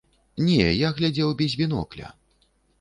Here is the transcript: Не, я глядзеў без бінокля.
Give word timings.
Не, 0.45 0.63
я 0.77 0.89
глядзеў 1.01 1.37
без 1.43 1.59
бінокля. 1.63 2.13